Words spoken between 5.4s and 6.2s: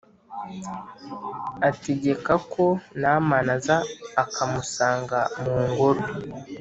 mungoro